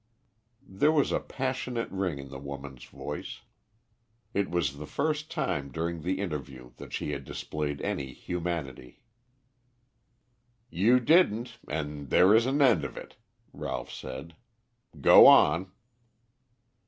There 0.67 0.91
was 0.91 1.11
a 1.11 1.19
passionate 1.19 1.91
ring 1.91 2.17
in 2.17 2.29
the 2.29 2.39
woman's 2.39 2.85
voice. 2.85 3.41
It 4.33 4.49
was 4.49 4.77
the 4.79 4.87
first 4.87 5.29
time 5.29 5.69
during 5.71 6.01
the 6.01 6.19
interview 6.19 6.71
that 6.77 6.91
she 6.91 7.11
had 7.11 7.23
displayed 7.23 7.79
any 7.83 8.11
humanity. 8.11 9.03
"You 10.71 10.99
didn't 10.99 11.59
and 11.67 12.09
there 12.09 12.33
is 12.33 12.47
an 12.47 12.63
end 12.63 12.83
of 12.83 12.97
it," 12.97 13.15
Ralph 13.53 13.91
said. 13.91 14.35
"Go 14.99 15.27
on." 15.27 15.71